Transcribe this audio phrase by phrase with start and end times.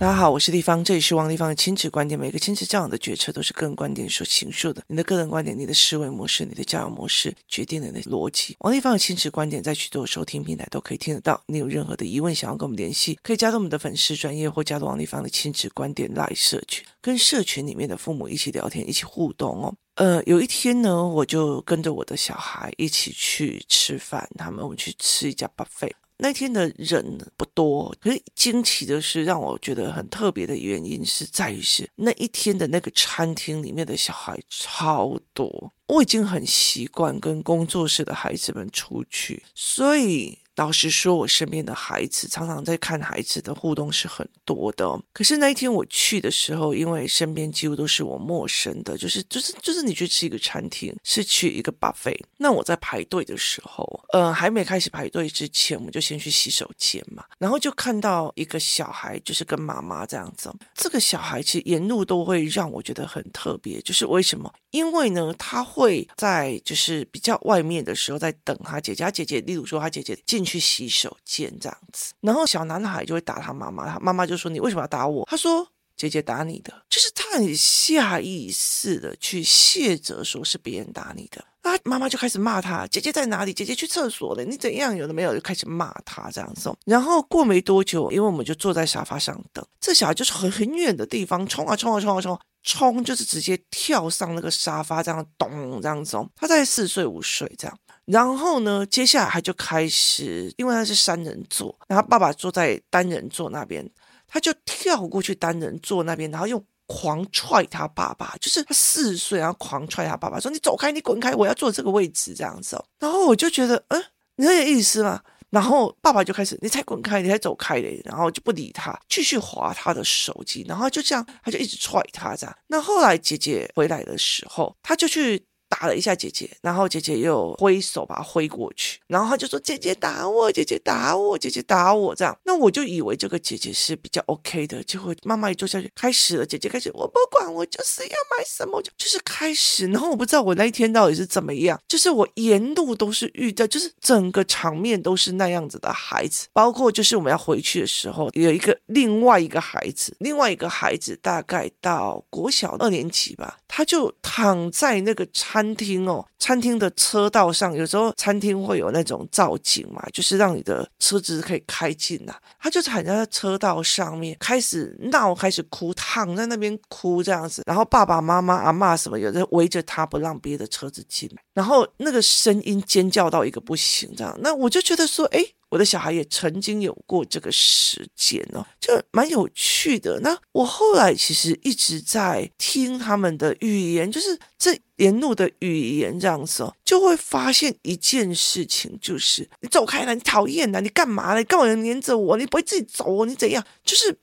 [0.00, 2.18] 大家好，我是丽芳，这里是王丽芳的亲子观点。
[2.18, 4.80] 每个亲子教养的决策都是个人观点所形塑的。
[4.86, 8.54] 你的个人观点、你的思维模式、你的教养模式，决定了你的逻辑。
[8.60, 11.42] 王丽芳的亲子观点在许多收听平台都可以听得到。
[11.46, 19.74] 你有任何的疑问想要跟我们联系，可以加入我们的粉丝专业或加入王丽芳的亲子观点赖社群，跟社群里面的父母一起聊天，一起互动哦。
[19.96, 25.90] 呃，有一天呢，我就跟着我的小孩一起去吃饭，他们我们去吃一家 buffet。
[26.18, 40.38] 那天的人不多，可是惊奇的是，让我觉得很特别的原因是在于是那一天的那个餐厅里面的小孩超多，我已经很习惯跟工作室的孩子们出去，所以。
[40.58, 45.00] 老实说，我身边的孩子常常在看孩子的互动是很多的。
[45.12, 52.18] 可是那一天我去的时候，因为身边几乎都是我陌生的，就是就是就是你去吃一个餐厅，是去一个 buffet。
[52.36, 57.24] 那我在排队的时候，呃，还没开始排队之前，我们就先去洗手间嘛。
[57.38, 60.52] 然后就看到一个小孩，就是跟妈妈这样子。
[60.74, 64.52] 这个小孩其实沿路都会让我觉得很特别，就是为什么？
[64.72, 70.47] 因为呢，他会在就是比较外面的时候在等他姐姐，他姐姐，例如说他姐姐进。
[70.48, 81.44] 去洗手间这样子，然后小男孩就会打他妈妈，他妈妈就说：“你为什么要打我？”他说：“姐姐打你的。”就是他很下意识的去卸责，说是别人打你的。
[81.62, 83.52] 那妈妈就开始骂他：“姐姐在哪里？
[83.52, 84.42] 姐姐去厕所了。
[84.42, 84.96] 你怎样？
[84.96, 86.74] 有的没有？”就开始骂他这样子。
[86.86, 96.16] 然后过没多久，因为我们就坐在沙发上等，这小孩就是很很远的地方冲啊冲啊冲啊冲，冲就是直接跳上那个沙发，这样咚这样子。
[96.34, 97.78] 他在四岁五岁这样。
[98.10, 103.86] 然后呢，接下来他就开始，因为他是三人座，然后爸爸坐在单人座那边，
[104.26, 112.82] 他就跳过去单人座那边，然后用狂踹他爸爸，就是他四岁，然后狂踹他爸爸，说：“你走开，你滚开，我要坐这个位置。”这样子。
[112.98, 114.02] 然后我就觉得，嗯，
[114.36, 115.20] 你有意思嘛。
[115.50, 120.64] 然后爸爸就开始：“你才滚开，你才走开嘞。”然后就不理他，继续滑他的手机。
[120.66, 122.56] 然后就这样，他就一直踹他这样。
[122.68, 125.44] 那后来姐姐回来的时候，他就去。
[125.68, 139.86] 打了一下姐姐，然后姐姐又挥手把他挥过去，然后他就说：“姐姐打我，姐姐打我，姐姐打我。”这样，那我就以为这个姐姐是比较 OK 的，结果妈妈一坐下去，开始了，姐姐开始，我不管，我就是要买什么，就就是开始。
[139.88, 155.57] 然后我不知道我那一天到底是怎么样，就是我沿路都是遇到，就是整个场面都是那样子的孩子，包括就是我们要回去的时候，有一个另外一个孩子，另外一个孩子大概到国小二年级吧，他就躺在那个餐。
[155.58, 162.34] 餐厅哦，餐厅的车道上，有时候餐厅会有那种造景嘛，就是让你的车子可以开进来。
[162.60, 167.64] 他就躺在车道上面，开始闹，开始哭，躺在那边哭这样子。
[167.66, 171.42] 然后爸爸妈妈、阿嬷什么有人围着他，不让别的车子进来。
[171.52, 174.38] 然后那个声音尖叫到一个不行，这样。
[174.40, 175.44] 那我就觉得说，哎。
[175.70, 180.18] 我的小孩也曾经有过这个时间哦，就蛮有趣的。
[180.20, 191.38] 那我后来其实一直在听他们的语言，就是这沿路的语言这样子哦，就会发现一件事情，就是你走开了，你讨厌了，你干嘛呢？
[191.38, 192.36] 你干嘛黏着我？
[192.36, 193.04] 你不会自己走？
[193.22, 193.64] 哦你怎样？
[193.84, 194.18] 就是。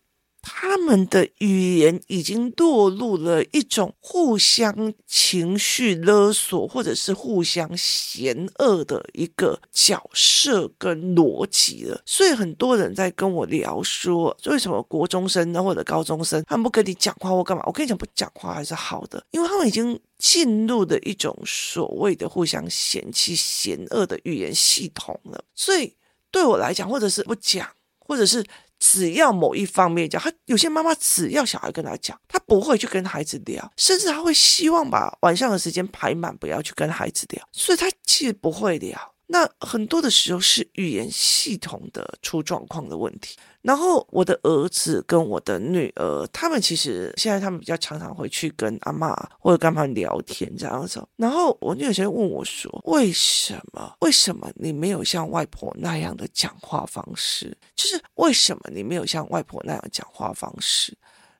[0.47, 12.00] 他们的语言已经落入了一种互相情绪勒索，或者是互相嫌恶的一个角色跟逻辑了。
[12.05, 17.63] 所以很多人在跟我聊说，为什么国中生呢或者高中生他们不跟你讲话或干嘛？
[17.66, 25.44] 我跟你讲，不讲话还是好的，因为他们已经进入的一种所谓的互相嫌弃、嫌恶的语言系统了。
[25.55, 25.95] 所以
[26.29, 27.67] 对我来讲，或者是不讲，
[27.97, 28.45] 或者是。
[28.79, 39.14] 只要某一方面讲，他有些妈妈只要小孩跟他讲，他不会去跟孩子聊，甚至他会希望把晚上的时间排满，不要去跟孩子聊，所以他其实不会聊。
[39.27, 43.37] 那很多的时候是语言系统的出状况的问题。
[43.61, 51.03] 然后我的儿子跟我的女儿，他们其实现在他们比较常常会去跟阿嬷或者跟他们聊天这样子。
[51.15, 53.95] 然后我女儿先问我说：“为什么？
[54.01, 57.57] 为什么你没有像外婆那样的讲话方式？
[57.75, 60.95] 就是为什么你没有像外婆那样讲话方式？”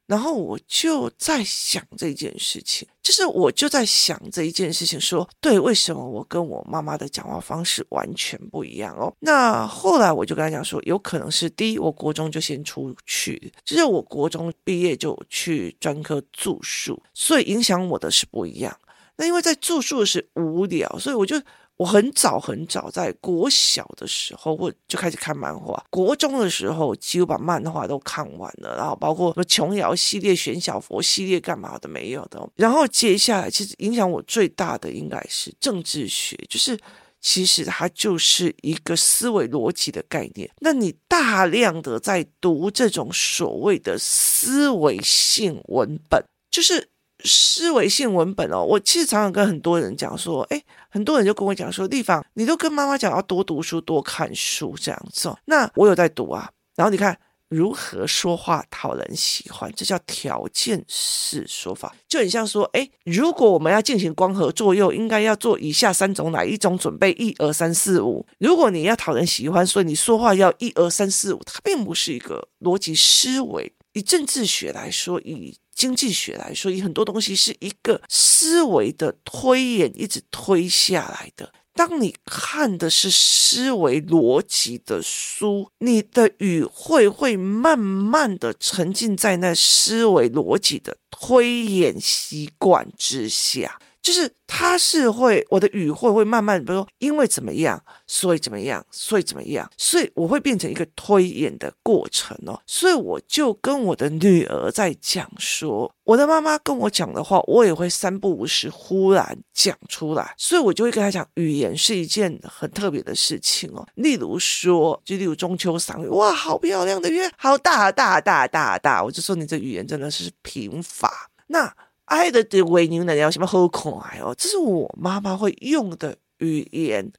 [0.08, 9.12] 然后我就在想这件事情，就是我就在想这一件事情说，说对，为什么我跟我妈妈的讲话方式完全不一样哦？
[9.20, 18.78] 那后来我就跟他讲说，有可能是第一，我国中就先出去，就是我国中毕业就去专科住宿，所以影响我的是不一样。
[19.18, 21.42] 那因为在住宿是无聊，所以我就。
[21.78, 25.84] 我很早很早在国小的时候，我就开始看漫画。
[25.90, 32.50] 国中的时候，几乎把漫画都看完了，然后包括什么琼瑶系列、玄小佛系列，干嘛的没有的。
[32.56, 36.78] 然后接下来，其实影响我最大的应该是政治学，就是。
[37.22, 40.48] 其实它就是一个思维逻辑的概念。
[40.60, 46.88] 那你大量的在读这种所谓的思维性文本，就是
[47.26, 48.64] 思维性文本哦。
[48.64, 55.38] 我其实常常跟很多人讲说，诶，很多人就跟我讲说，丽芳，你都跟妈妈讲要多读书、多看书这样子哦。
[55.46, 57.18] 那我有在读啊，然后你看。
[57.48, 59.72] 如何说话讨人喜欢？
[59.76, 67.12] 这叫条件式说法，就很像说，哎，如果我们要进行光合作用，应该要做以下三种哪一种准备？
[67.14, 68.26] 一二三四五。
[68.40, 73.72] 如果你要讨人喜欢，所以你说话要一二三四五，它并不是一个逻辑思维。
[73.94, 81.52] 以政治学来说，以经济学来说，以很多东西是一个思维的推演，一直推下来的。
[81.74, 93.78] 当你看的是思维逻辑的书，你的语汇会慢慢的沉浸在那思维逻辑的推演习惯之下。
[94.06, 102.62] 就是他是会，我的语会会慢慢，比如说因为怎么样，所以怎么样，所以怎么样，所以我会变成一个推演的过程哦。
[102.68, 110.36] 所以我就跟我的女儿在讲说，我的妈妈跟我讲的话，我也会三不五时忽然讲出来。
[110.38, 113.84] 所以我就会跟她讲，语言是一件很特别的事情哦。
[113.96, 121.32] 例如说，就例如中秋赏月，哇，好漂亮的月，好大大大大大，我就说你这语言真的是贫乏。
[121.48, 121.76] 那。
[122.06, 124.34] 爱的的维牛奶要什么好可爱哦？
[124.38, 127.12] 这是我妈妈会用的语言。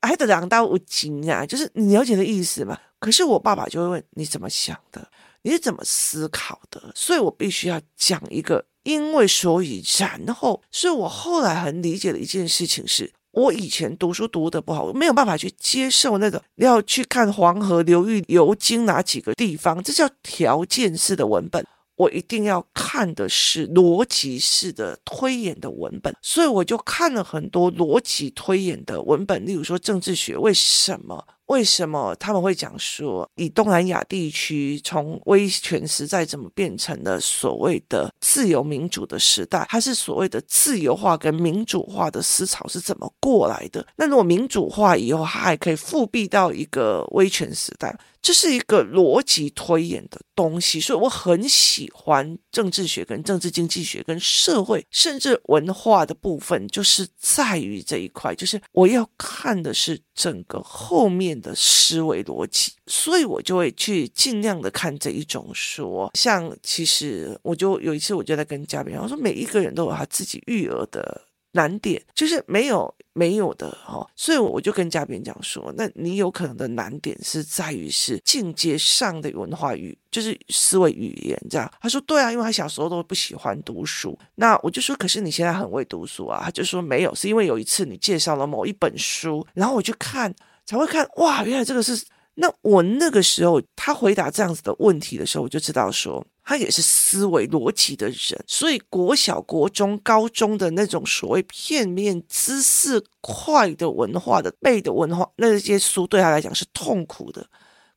[0.00, 2.78] 爱的两道无情啊，就是你了解的意思吗。
[2.98, 5.08] 可是我爸爸就会问你怎么想的，
[5.42, 6.92] 你是怎么思考的？
[6.94, 9.82] 所以我必须要讲一个因为所以
[10.26, 10.62] 然后。
[10.70, 21.66] 所以我后来很理解的一件事情是，我以前读书读得不好，我没有办法去接受那种要去看黄河流域流经哪几个地方，这叫条件式的文本。
[21.96, 31.24] 我一定要看的是逻辑式的推演的文本，所以我就看了很多逻辑推演的文本，例如说政治学，为什么？
[31.46, 39.64] 为什么他们会讲说，以东南亚地区从威权时代怎么变成了所谓的自由民主的时代？
[39.70, 43.86] 它是所谓的自由化跟民主化的思潮是怎么过来的？
[43.94, 47.96] 那如果民主化以后，它还可以复辟到一个威权时代？
[48.20, 71.22] 这是一个逻辑推演的东西，所以我很喜欢政治学、跟政治经济学、跟社会甚至文化的部分，就是在于这一块，就是我要看的是整个后面的思维逻辑，所以我就会去尽量的看这一种说，像其实我就有一次我就在跟嘉宾我说，每一个人都有他自己育儿的。
[71.56, 81.68] 难点就是没有没有的哈，所以我就跟嘉宾讲说，那你有可能的难点是在于是境界上的文化语，就是思维语言这样。
[81.80, 84.16] 他说对啊，因为他小时候都不喜欢读书。
[84.34, 86.42] 那我就说，可是你现在很会读书啊。
[86.44, 90.32] 他就说没有，是因为有一次你介绍了某一本书，然后我去看
[90.66, 92.04] 才会看，哇，原来这个是。
[92.38, 96.22] 那我那个时候他回答这样子的问题的时候，我就知道说。
[96.48, 107.44] 他也是思维逻辑的人，所以国小、国中、高中的那种所谓片面知识快的文化的背的文化那些书，对他来讲是痛苦的。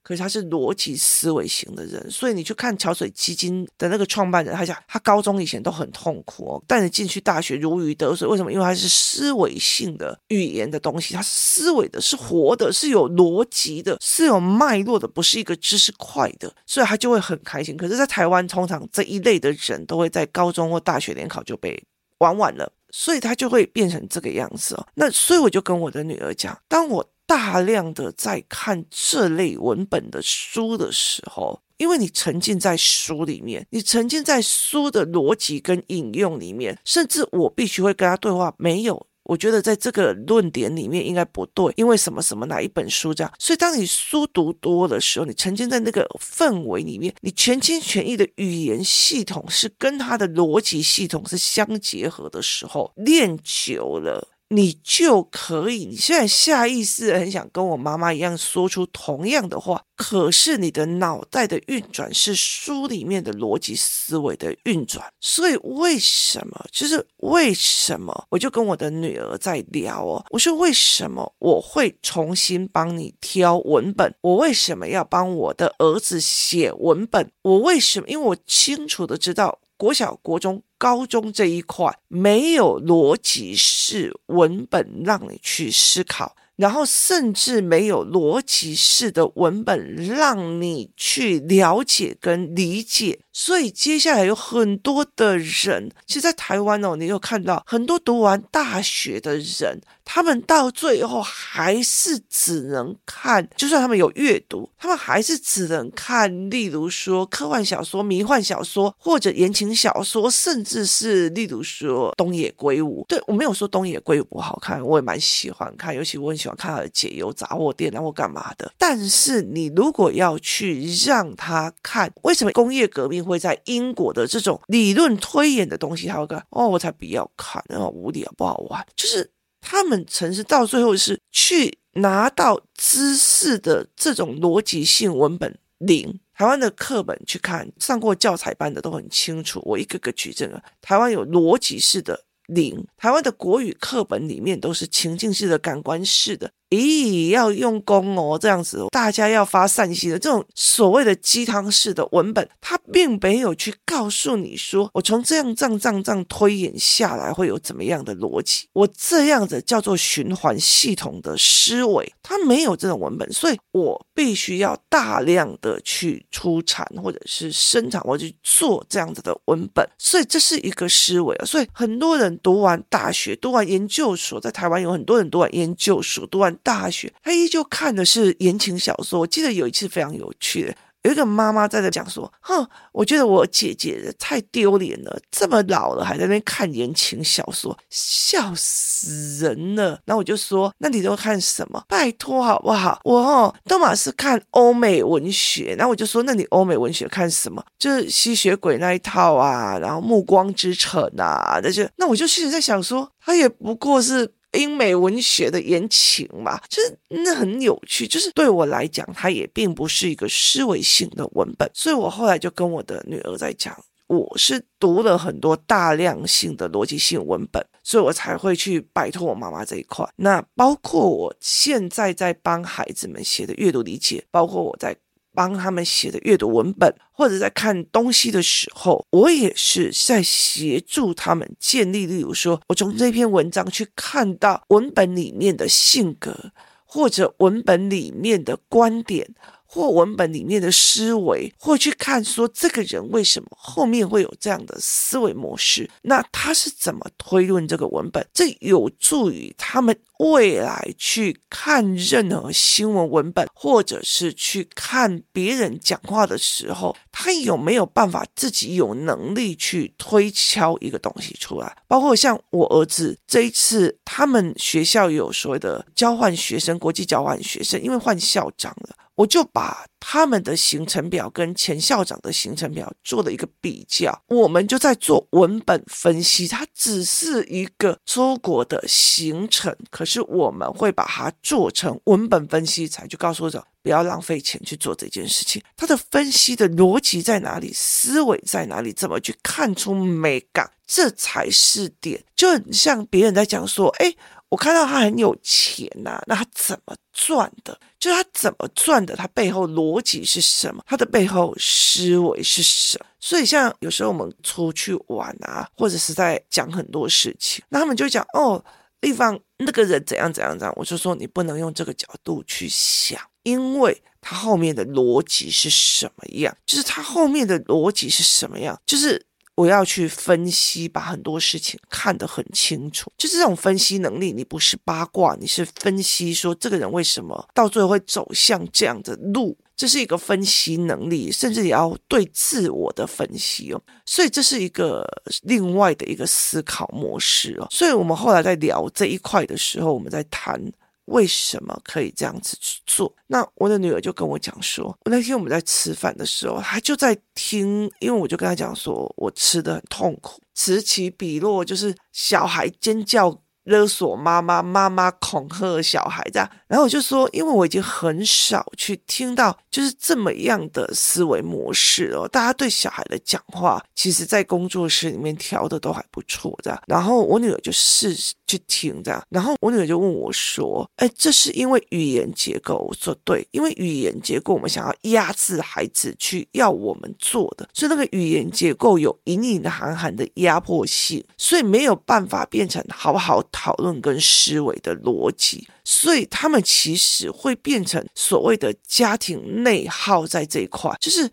[0.09, 8.27] 可是他是逻辑思维型的人，所以你去看桥水基金的那个创办人，他讲他高中以前都很痛苦哦，但是进去大学如鱼得水。
[8.27, 8.51] 为什么？
[8.51, 17.77] 因为他是思维性的语言的东西，他思维的，是活的，是有逻辑的，是有脉络的，不是一个知识块的，所以他就会很开心。
[17.77, 21.79] 可是，在台湾，通常这一类的人都会在高中或大学联考就被
[22.17, 24.87] 玩完了，所以他就会变成这个样子哦。
[24.95, 27.07] 那所以我就跟我的女儿讲，当我。
[27.29, 38.51] 大量的在看这类文本的书的时候，因为你沉浸在书里面，你沉浸在书的逻辑跟引用里面，甚至我必须会跟他对话。
[38.57, 43.31] 没有，我觉得在这个论点里面应该不对，因为什么什么哪一本书这样。
[43.37, 54.27] 所以当你书读多的时候，你沉浸在那个氛围里面，你全心全意的语言系统是跟他的逻辑系统是相结合的时候，练久了。
[54.51, 66.65] 你就可以，你现在下意识很想跟我妈妈一样说出同样的话，可是你的脑袋的运转是书里面的逻辑思维的运转，所以为什么？
[66.71, 68.25] 就是为什么？
[68.29, 74.11] 我就跟我的女儿在聊哦，我说为什么我会重新帮你挑文本？
[74.21, 77.31] 我为什么要帮我的儿子写文本？
[77.43, 78.07] 我为什么？
[78.09, 79.59] 因为我清楚的知道。
[79.79, 93.21] 国小、国中、高中这一块没有逻辑式文本让你去思考，然后甚至没有逻辑式的文本让你去了解跟理解。
[93.31, 99.79] 所以接下来有很多的人，其实，在台湾哦，你有看到很多读完大学的人。
[100.11, 113.05] 他们到最后还是只能看，就算他们有阅读，他们还是只能看，例如说科幻小说、迷幻小说或者言情小说，甚至是例如说东野圭吾。
[113.07, 118.73] 对，我没有说东野圭吾不好看，我也蛮喜欢看，尤其我很喜欢看他的解忧杂货店啊或干嘛的。
[118.79, 126.43] 但是你如果要去让他看，为什么工业革命会在英国的这种理论推演的东西，他会看？
[126.49, 129.29] 哦，我才不要看，那么无聊不好玩，就是。
[129.61, 136.19] 他们城市到最后是去拿到知识的这种逻辑性文本零。
[136.33, 139.61] 台湾的课本去看，上过教材班的都很清楚。
[139.65, 146.51] 我一个个举证啊，台湾有逻辑式的零，台湾的国语课本里面都是情境式的、感官式的。
[146.69, 176.55] 咦，要用功哦，这样子，大家要发善心的这种所谓的鸡汤式的文本，它并没有去告诉你说，我从这样这样这样这样推演下来会有怎么样的逻辑，我这样子叫做循环系统的思维，它没有这种文本，所以我必须要大量的去出产或者是生产或去做这样子的文本，所以这是一个思维啊，所以很多人读完大学、读完研究所，在台湾有很多人读完研究所、读完。
[176.63, 179.19] 大学，他依旧看的是言情小说。
[179.19, 191.83] 我记得有一次非常有趣的，有一个妈妈在那讲说：“哼，我觉得我姐姐太丢脸了，这么老了还在那边看言情小说，笑死人了。”然后我就说：“那你都看什么？
[191.87, 192.99] 拜托好不好？
[193.05, 197.63] 我哦，都嘛是看欧美文学。”然后我就说：“那你欧美文学看什么？
[197.79, 204.33] 就是吸血鬼那一套啊，然后《暮光之城》啊那些。”那我就心里在想说，他也不过是。
[204.53, 208.07] 英美文学的言情嘛，就是那很有趣。
[208.07, 211.69] 就是对我来讲，它也并不是一个思维性的文本。
[211.73, 213.77] 所以我后来就跟我的女儿在讲，
[214.07, 220.07] 我是读了很多大量性的逻辑性文本，所以我才会去摆脱我妈妈这一块。
[220.15, 224.95] 那包括我现在在帮孩子们写的阅读理解，包括我在。
[225.39, 232.05] 帮他们写的阅读文本，或者在看东西的时候，我也是在协助他们建立。
[232.05, 236.51] 例如说，我从这篇文章去看到文本里面的性格，
[236.85, 239.33] 或者文本里面的观点。
[239.71, 248.27] 或文本里面的思维，或去看说这个人为什么后面会有这样的思维模式，那他是怎么推论这个文本？
[248.33, 261.77] 这有助于他们未来去看任何新闻文本，或者是去看别人讲话的时候，他有没有办法自己有能力去推敲一个东西出来？
[261.87, 268.95] 包括像我儿子这一次，他们学校有所谓的交换学生、国际交换学生，因为换校长了。
[269.19, 276.47] 我就把他们的行程表跟前校长的行程表做了一个比较，我们就在做文本分析。
[276.47, 285.61] 它只是一个出国的行程，可是我们会把它做成文本分析，才去告诉我不要浪费钱去做这件事情。
[285.75, 287.73] 它的分析的逻辑在哪里？
[287.73, 288.93] 思维在哪里？
[288.93, 290.71] 怎么去看出美感？
[290.87, 292.23] 这才是点。
[292.37, 294.15] 就很像别人在讲说，哎。
[294.49, 297.79] 我看到他很有钱呐、那他怎么赚的？
[297.99, 299.15] 就是他怎么赚的？
[299.15, 300.83] 他背后逻辑是什么？
[300.87, 303.05] 他的背后思维是什么？
[303.19, 308.63] 所以像有时候我们出去玩啊，或者是在讲很多事情，那他们就讲哦，
[309.01, 316.55] 丽芳那个人怎样怎样怎样，我就说你不能用这个角度去想，因为他后面的逻辑是什么样？
[316.65, 318.81] 就是他后面的逻辑是什么样？
[318.85, 319.28] 就是。
[319.59, 324.31] 我要去分析，把很多事情看得很清楚，就是这种分析能力。
[324.31, 333.81] 你不是八卦，你是分析，说这个人为什么到最后会走向这样的路，这是一个分析能力，甚至也要对自我的分析哦。
[334.05, 335.05] 所以这是一个
[335.41, 337.67] 另外的一个思考模式哦。
[337.69, 340.71] 所以我们后来在聊这一块的时候，我们在谈。
[341.09, 343.13] 为什么可以这样子去做？
[343.27, 356.49] 那我的女儿就跟我讲说，那天我们在吃饭的时候，她就在听，因为我就跟她讲说，我吃的很痛苦，此起彼落，就是小孩尖叫勒索妈妈，妈妈恐吓小孩这样。
[356.69, 362.27] 然后我就说，因为我已经很少去听到就是这么样的思维模式了。
[362.27, 366.79] 大家对小孩的讲话，其实在工作室里面调的都还不错，这样。
[366.85, 391.29] 然后我女儿就试去听这样，然后我女儿就问我说：“哎，这是因为语言结构？”我说：“对，因为语言结构，我们想要压制孩子去要我们做的，所以那个语言结构有隐隐、含含的压迫性，所以没有办法变成好好讨论跟思维的逻辑，所以他们其实会变成所谓的家庭内耗在这一块，就是。”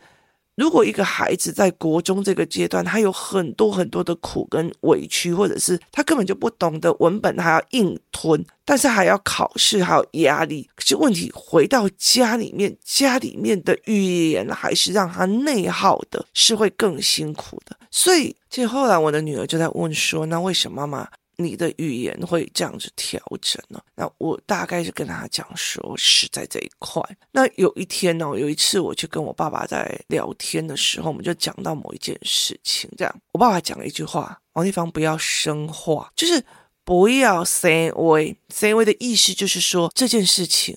[0.57, 10.67] 如果一个孩子在国中这个阶段，他有很多很多的苦跟委屈，或者是他根本就不懂得文本，还要硬吞，但是还要考试，还有压力。
[10.75, 17.77] 可是问题回到家里面，家里面的语言还是让他内耗的，是会更辛苦的。
[17.91, 21.07] 所以，其实后来我的女儿就在问说：“那为什么妈妈？”
[21.39, 23.79] 你的语言会这样子调整呢？
[23.95, 27.03] 那我大概是跟他讲说，是在这一块。
[27.31, 36.43] 那有一天呢，有一次我去跟我爸爸在聊天的时候，我们就讲到某一件事情，这样我爸爸讲了一句话：王丽芳不要生化，就是
[36.85, 40.75] 不要 say away，say way 的意思就是说这件事情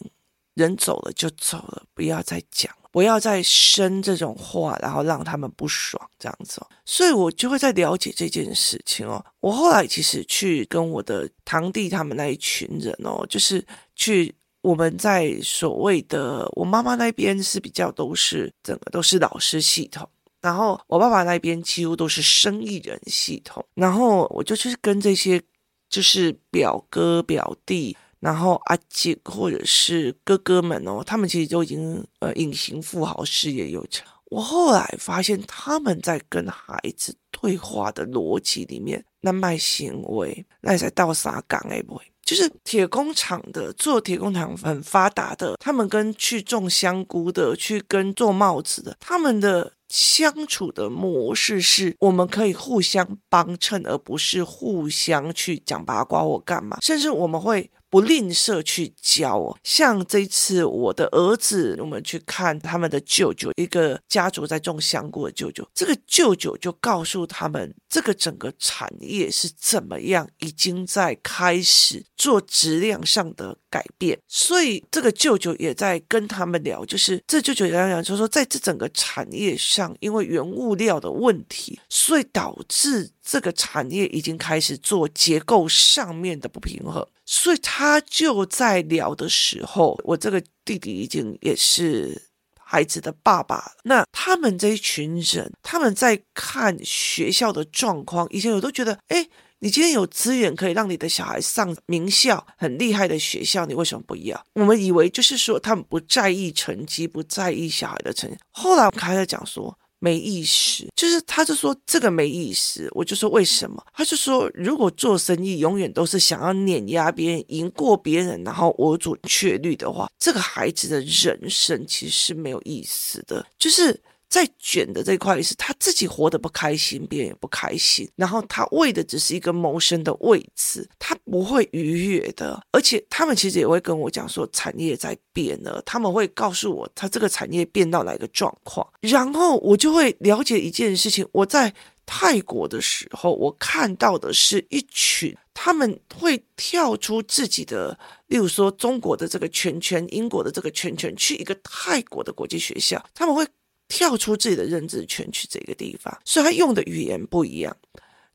[0.55, 2.75] 人走了就走了，不要再讲。
[2.91, 9.23] 不要再生这种话，然后让他们不爽这样子哦，所以我就会在了解这件事情哦。
[9.39, 13.63] 我后来其实去跟我的堂弟他们那一群人哦，就是
[13.95, 20.09] 去我们在所谓的我妈妈那边是比较都是整个都是老师系统，
[20.41, 25.41] 然后我爸爸那边几乎都是生意人系统，然后我就去跟这些
[25.89, 27.95] 就是表哥表弟。
[28.19, 34.05] 然后阿姐或者是哥哥们哦，他们其实都已经呃隐形富豪，事业有成。
[34.25, 57.71] 我后来发现他们在跟孩子对话的逻辑里面，那卖行为，那在倒沙港哎不会，就是铁工厂的做铁工厂很发达的，他们跟去种香菇的，去跟做帽子的，他们的相处的模式是，我们可以互相帮衬，而不是互相去讲八卦或干嘛，甚至我们会。
[57.89, 87.05] 不吝啬去教哦，像这次我的儿子，我们去看他们的舅舅，一个家族在种香菇的舅舅，这个舅舅就告诉他们，这个整个产业是怎么样，已经在开始做质量上的改变，所以这个舅舅也在跟他们聊，就是这舅舅也在讲，就是说在这整个产业上，因为原物料的问题，所以导致这个产业已经开始做结构上面的不平衡。
[87.25, 92.19] 所以他就在聊的时候，我这个弟弟已经也是
[92.57, 93.73] 孩子的爸爸。
[93.83, 99.27] 那他们这一群人，他们在看学校的状况，以前我都觉得，哎，
[99.59, 104.41] 你今天有资源可以让你的小孩上名校，很厉害的学校，你为什么不要？
[104.53, 108.37] 我们以为就是说他们不在意成绩，不在意小孩的成绩。
[108.51, 109.77] 后来我们开始讲说。
[110.01, 113.85] 没意思，就是他就说这个没意思，我就说为什么？
[113.93, 123.99] 他就说如果做生意永远都是想要碾压别人、赢过别人，然后我准确率的话，这个孩子的人生其实是没有意思的，就是。
[124.29, 128.07] 在卷的这块也是他自己活得不开心，别人也不开心。
[128.15, 132.61] 然后他为的只是一个谋生的位置，他不会愉悦的。
[132.71, 135.81] 而且他们其实也会跟我讲说，产业在变了。
[135.83, 138.87] 他们会告诉我，他这个产业变到哪个状况。
[139.01, 141.27] 然后我就会了解一件事情。
[141.31, 141.73] 我在
[142.05, 153.43] 泰国的时候，我看到的是一群他们会跳出自己的，例如说中国的这个圈圈、英国的这个圈圈，去一个泰国的国际学校，他们会。
[153.89, 157.75] 跳出自己的认知圈去这个地方，所以他用的语言不一样。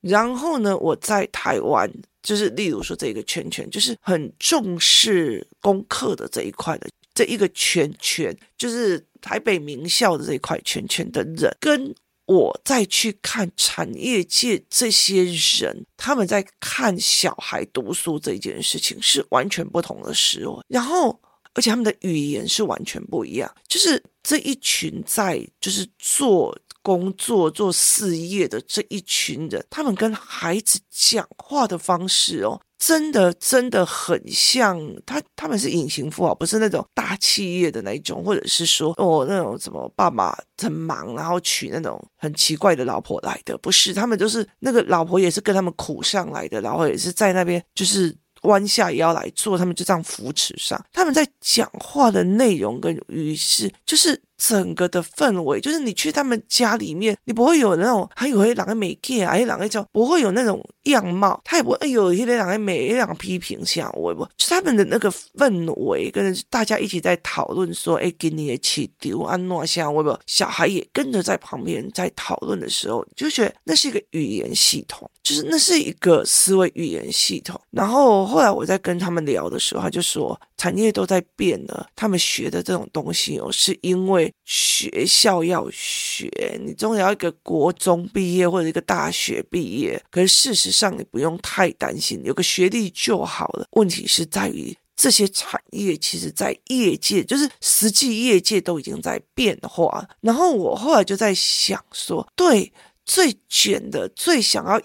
[0.02, 1.90] 然后呢，我在台湾，
[2.22, 11.94] 就是例如说这个圈圈，就是很重视功课的这一块的这一个圈圈，就是台北名校的这一块圈圈的人，跟
[12.26, 20.62] 我再去看产业界这些人，他们在看小孩读书这件事情是完全不同的思维。
[20.68, 21.20] 然后。
[21.54, 48.14] 而且他们的语言是完全不一样，就是这一群在就是做工作、做事业的这一群人，他们跟孩子讲话的方式哦，真的真的很像他，他们是隐形富豪，不是那种大企业的那一种，或者是说哦那种什么爸爸很忙，然后娶那种很奇怪的老婆来的，不是，他们就是那个老婆也是跟他们苦上来的，然后也是在那边就是。
[48.44, 50.82] 弯下腰来做，他们就这样扶持上。
[50.92, 77.58] 他们在讲话的内容跟语势，就是整个的氛围，就是你去他们家里面，你不会有那种还以为两个美见，还有两个叫不会有那种样貌，他也不会哎呦，一两个美，一两个批评下，我不，就他们的那个氛围，跟大家一起在讨论说，哎，给你的起丢安诺下，我不，小孩也跟着在旁边在讨论的时候，就觉得那是一个语言系统，就是那是一个思维语言系统。
[77.70, 86.28] 然后后来我在跟他们聊的时候，他就说，产业都在变了，他们学的这种东西哦，是因为学校要学，
[86.64, 90.02] 你总要一个国中毕业或者一个大学毕业。
[90.10, 93.66] 可是事实上，你不用太担心，有个学历就好了。
[93.72, 100.06] 问题是在于这些产业，其实在业界，就是实际业界都已经在变化。
[100.20, 102.72] 然后我后来就在想说，对，
[103.04, 104.80] 最卷的、最想要。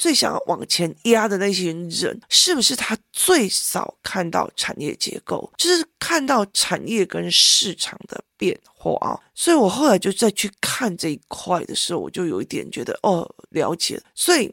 [0.00, 9.20] 最想要往前压的那些人，是不是他最少看到产业结构，就是看到产业跟市场的变化啊？
[9.34, 14.00] 所以我后来就再去看这一块的时候，我就有一点觉得，哦，了解。
[14.14, 14.50] 所以。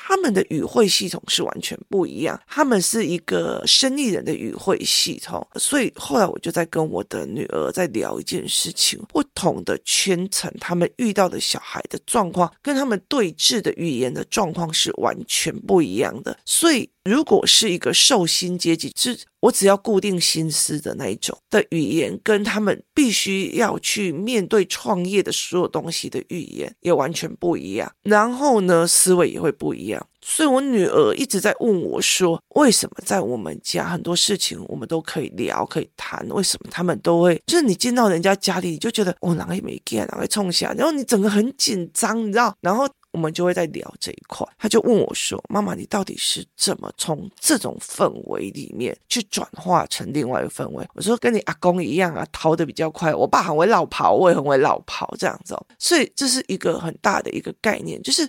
[0.00, 16.88] 他们的语汇系统是完全不一样，他们是一个生意人的语汇系统，所以后来我就在跟我的女儿在聊一件事情，不同的圈层，他们遇到的小孩的状况，跟他们对峙的语言的状况是完全不一样的，所以。
[17.08, 27.90] 如果是一个受薪阶级，是我只要固定薪资的那一种的语言，跟他们必须要去面对创业的所有东西的语言也完全不一样。
[28.02, 30.06] 然后呢，思维也会不一样。
[30.20, 36.26] 所以我女儿一直在问我说：“为什么在我们家很多事情我们都可以聊，可以谈？
[36.30, 42.54] 为什么他们都会就是你进到人家家里，你就觉得哦，哪个也没见，哪个冲下，然后你整个很紧张，你知道？
[42.60, 53.14] 然后。”我们就会在聊这一块，他就问我说：“妈妈，你到底是怎么从这种氛围里面去转化成另外一个氛围？”我说：“跟你阿公一样啊，逃得比较快。
[53.14, 55.56] 我爸很会老跑，我也很会老跑，这样子。
[55.78, 58.28] 所以这是一个很大的一个概念，就是。”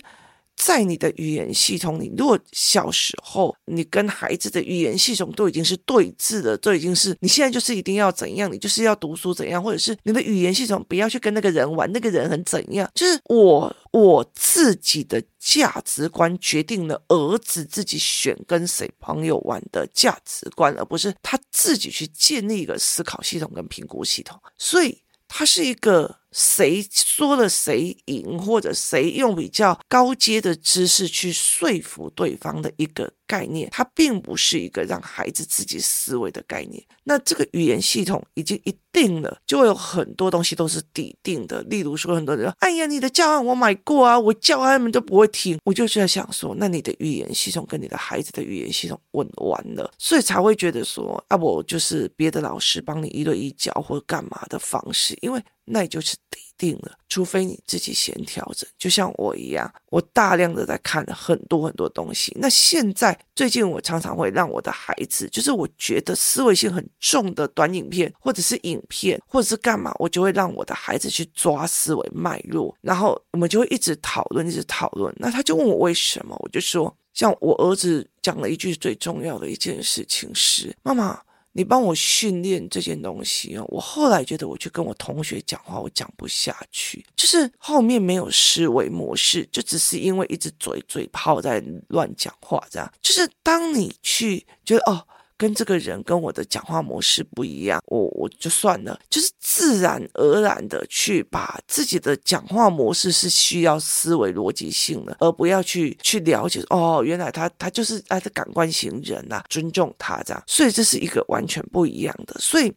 [0.62, 26.19] 在你的语言系统里，如果小时候你跟孩子的语言系统都已经是对峙的，都已经是你现在就是一定要怎样，你就是要读书怎样，或者是你的语言系统不要去跟那个人玩，那个人很怎样，就是我我自己的价值观决定了儿子自己选跟谁朋友玩的价值观，而不是他自己去建立一个思考系统跟评估系统，所以他是一个。
[26.32, 36.82] 谁说了谁赢，或者谁用比较高阶的知识去说服对方的一个概念，它并不是一个让孩子自己思维的概念。
[37.04, 41.62] 那这个语言系统已经一定了，就会有很多东西都是底定的。
[41.62, 58.68] 例如说，很多人说：“哎呀，你的教案我买过啊，我教他们都不会听。”我就是在想说，那你的语言系统跟你的孩子的语言系统稳完了，所以才会觉得说：“啊，我就是别的老师帮你一对一教或干嘛的方式，因为。”那也就是底定了，除非你自己先调整。
[58.78, 62.36] 就像我一样，我大量的在看了很多很多东西。
[62.38, 75.14] 那现在最近我常常会让我的孩子，就是我觉得思维性很重的短影片，或者是影片，或者是干嘛，我就会让我的孩子去抓思维脉络，然后我们就会一直讨论，一直讨论。
[75.18, 81.20] 那他就问我为什么，我就说，像我儿子讲了一句最重要的一件事情是，妈妈。
[81.52, 83.64] 你帮我训练这件东西哦！
[83.68, 92.92] 我后来觉得，我去跟我同学讲话，我讲不下去，就是后面没有思维模式，就只是因为一直嘴嘴炮在乱讲话，这样。
[93.02, 95.06] 就是当你去觉得哦。
[95.40, 112.70] 跟这个人跟我的讲话模式不一样，我我就算了，就是自然而然的去把自己的讲话模式是需要思维逻辑性的，而不要去去了解哦，原来他他就是他的感官型人呐、尊重他这样，所以这是一个完全不一样的，所以。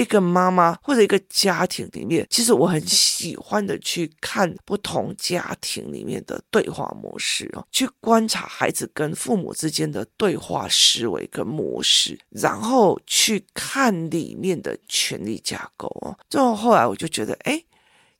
[0.00, 16.18] 一个妈妈或者一个家庭里面，其实我很喜欢的去看不同家庭里面的对话模式哦，去观察孩子跟父母之间的对话思维跟模式，然后去看里面的权力架构哦。
[16.28, 17.62] 最后后来我就觉得，哎。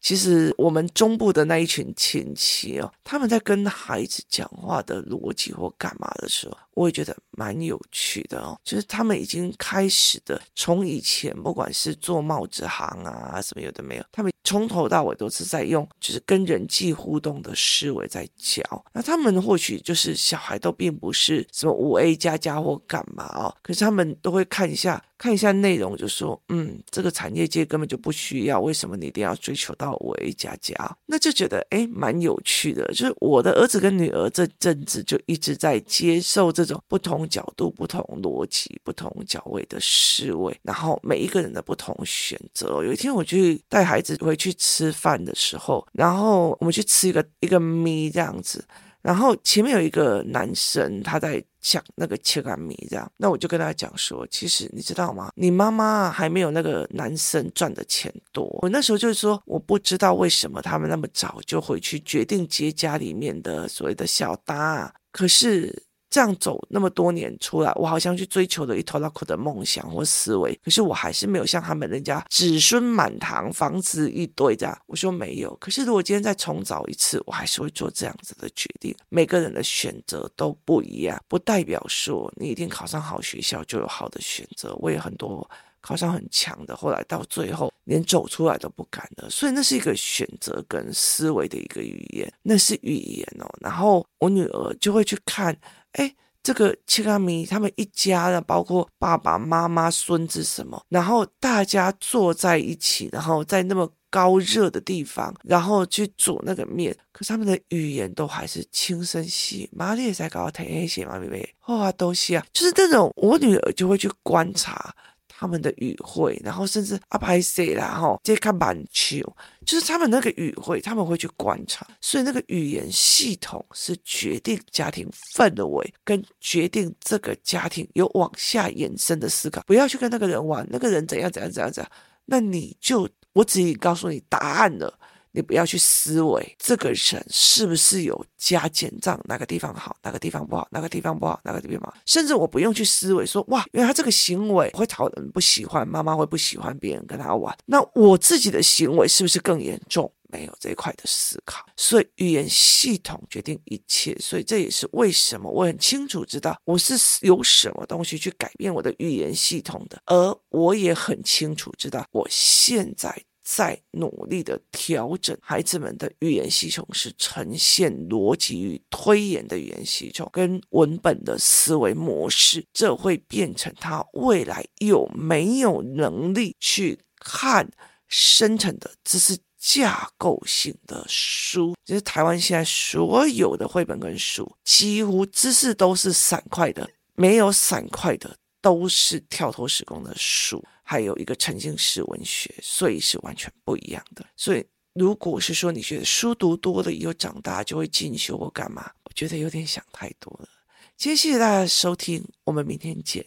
[0.02, 8.58] 其实我们中部的那一群亲戚哦，他们在跟孩子讲话的逻辑或干嘛的时候，我也觉得蛮有趣的哦。
[8.64, 18.62] 就是他们已经开始的，从以前不管是做帽子行啊什么有的没有，他们从头到尾都是在用就是跟人际互动的思维在教。
[18.94, 25.02] 那他们或许就是小孩都并不是什么五 A 加加或干嘛哦，可是他们都会看一下。
[25.20, 30.74] 看一下内容，就说，嗯，这个产业界根本就不需要，为什么你一定要追求到五 A 加加？
[31.04, 32.86] 那就觉得，哎，蛮有趣的。
[32.86, 42.84] 就是我的儿子跟女儿这阵子就一直在接受这不同角度、不同逻辑、不同角位的思维，然后每一个人的不同选择。
[42.84, 48.64] 有一天我去带孩子回去吃饭的时候，然后我们去吃一个一个米这样子。
[49.02, 55.30] 然后前面有一个男生，他在讲那个切干米这样，那我就跟他讲说，其实你知道吗？
[55.36, 58.44] 你妈妈还没有那个男生赚的钱多。
[58.60, 65.82] 我那时候就是说，我不知道为什么他们那么早就回去决定接家里面的所谓的小搭，可是。
[66.10, 74.76] 这样走那么多年出来，我好像去追求了一拖拉库的梦想或思维，可是我还是没有像他们人家子孙满堂、房子一堆这样。
[74.86, 78.92] 我说没有，可是如果今天再重找一次，我还是会做这样子的决定。
[79.08, 84.74] 每个人的选择都不一样，不代表说你一定考上好学校就有好的选择。
[84.80, 85.48] 我也很多
[85.80, 89.30] 考上很强的，后来到最后连走出来都不敢了。
[89.30, 93.46] 所以那是一个选择跟思维的一个语言，那是语言哦。
[93.60, 95.56] 然后我女儿就会去看。
[95.92, 109.70] 哎，这个切干米他们一家的，包括爸爸妈妈、孙子什么，然后大家坐在一起，然后在那么高热的地方，然后去煮那个面，可是他们的语言都还是轻声细语。
[109.72, 111.18] 妈，你也在搞天黑些吗？
[111.18, 114.94] 妹妹，哇，都是啊，就是这种，我女儿就会去观察。
[115.40, 119.18] 他们的语汇，然后甚至阿拍谁啦哈，这看板球，
[119.64, 129.62] 就是他们那个语汇，他们会去观察，所以那个语言系统是决定家庭氛围，跟决定这个家庭有往下延伸的思考。
[129.66, 131.90] 不要去跟那个人玩，那个人怎样怎样怎样怎样，
[132.26, 134.99] 那你就我只告诉你答案了。
[135.32, 150.12] 你不要去思维这个人是不是有加减账，哪个地方好，哪个地方不好，哪个地方不好，哪个地方好，甚至我不用去思维说，哇，原来他这个行为会讨人不喜欢，妈妈会不喜欢别人跟他玩，那我自己的行为是不是更严重？
[150.32, 163.12] 没有这一块的思考，所以语言系统决定一切，所以这也是为什么我很清楚知道我是有什么东西去改变我的语言系统的，而我也很清楚知道我现在。
[163.52, 177.68] 在努力的调整孩子们的语言系统，是呈现逻辑与推演的语言系统跟文本的思维模式，这会变成他未来有没有能力去看
[178.06, 181.74] 深层的知识架构性的书。
[181.84, 188.36] 就是台湾现在所有的绘本跟书，几乎知识都是散块的，没有散块的。
[188.62, 194.26] 都是跳脱时空的书，还有一个沉浸式文学，所以是完全不一样的。
[194.36, 200.48] 所以，如果是说你觉得书读多了以后长大就会进修或干嘛，我觉得有点想太多了。
[200.96, 203.24] 今天谢谢大家收听，我们明天见。